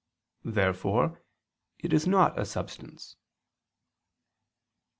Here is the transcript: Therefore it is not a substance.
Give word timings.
Therefore 0.43 1.21
it 1.77 1.93
is 1.93 2.07
not 2.07 2.39
a 2.39 2.43
substance. 2.43 3.17